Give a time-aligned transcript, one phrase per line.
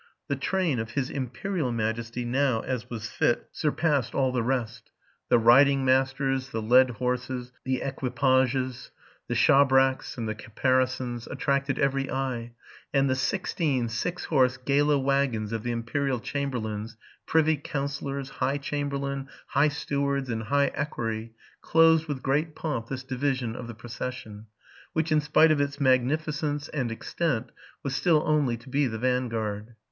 [0.29, 4.89] 'The train of his imperial majesty now, as was fit, surpassed all the rest.
[5.29, 8.89] The riding masters, the led horses, the equipages,
[9.27, 12.53] the shabracks and caparisons, attracted every eye;
[12.91, 16.97] and the sixteen six horse gala wagons of the imperial chamberlains,
[17.27, 23.03] privy councillors, "high cham berlain, high stewards, and high equerry, closed, with great pomp, this
[23.03, 24.47] division of the procession,
[24.93, 27.51] which, in spite of its magnificence and extent,
[27.83, 29.75] was still only to be the vanguard.